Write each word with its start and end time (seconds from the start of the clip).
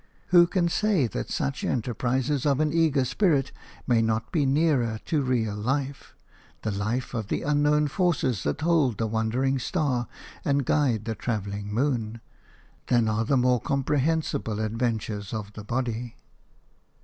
Who 0.29 0.47
can 0.47 0.67
say 0.67 1.05
that 1.05 1.29
such 1.29 1.63
enterprises 1.63 2.43
of 2.47 2.59
an 2.59 2.73
eager 2.73 3.05
spirit 3.05 3.51
may 3.85 4.01
not 4.01 4.31
be 4.31 4.47
nearer 4.47 4.99
to 5.05 5.21
real 5.21 5.53
life– 5.53 6.15
the 6.63 6.71
life 6.71 7.13
of 7.13 7.27
the 7.27 7.43
unknown 7.43 7.87
forces 7.87 8.41
that 8.41 8.61
hold 8.61 8.97
the 8.97 9.05
wandering 9.05 9.59
star 9.59 10.07
and 10.43 10.65
guide 10.65 11.05
the 11.05 11.13
travelling 11.13 11.71
moon– 11.71 12.19
than 12.87 13.07
are 13.07 13.25
the 13.25 13.37
more 13.37 13.61
comprehensible 13.61 14.59
adventures 14.59 15.35
of 15.35 15.53
the 15.53 15.63
body? 15.63 16.15